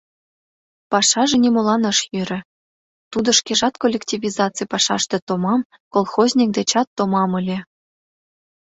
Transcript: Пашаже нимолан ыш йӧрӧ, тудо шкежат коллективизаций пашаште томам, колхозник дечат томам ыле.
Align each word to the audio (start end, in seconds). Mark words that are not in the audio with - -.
Пашаже 0.91 1.35
нимолан 1.43 1.83
ыш 1.91 1.99
йӧрӧ, 2.13 2.39
тудо 3.11 3.29
шкежат 3.39 3.75
коллективизаций 3.81 4.67
пашаште 4.71 5.17
томам, 5.27 5.61
колхозник 5.93 6.49
дечат 6.57 6.87
томам 6.97 7.31
ыле. 7.39 7.57